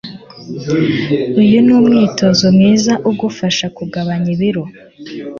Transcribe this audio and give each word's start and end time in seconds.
Uyu 1.41 1.59
ni 1.65 1.75
imyitozo 1.81 2.45
myiza 2.57 2.93
igufasha 3.09 3.65
kugabanya 3.77 4.27
ibiro. 4.35 4.63